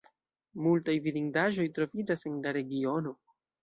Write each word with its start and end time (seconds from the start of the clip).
Multaj 0.67 0.95
vidindaĵoj 1.09 1.69
troviĝas 1.79 2.29
en 2.35 2.43
la 2.45 2.59
regiono. 2.63 3.19